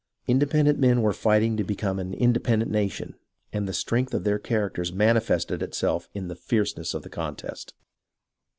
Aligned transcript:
Indepen 0.27 0.65
dent 0.65 0.79
men 0.79 1.03
were 1.03 1.13
fighting 1.13 1.57
to 1.57 1.63
become 1.63 1.99
an 1.99 2.11
independent 2.15 2.71
nation, 2.71 3.13
and 3.53 3.67
the 3.67 3.71
strength 3.71 4.15
of 4.15 4.23
their 4.23 4.39
characters 4.39 4.91
manifested 4.91 5.61
itself 5.61 6.09
in 6.15 6.27
the 6.27 6.35
fierceness 6.35 6.95
of 6.95 7.03
the 7.03 7.09
contest. 7.11 7.75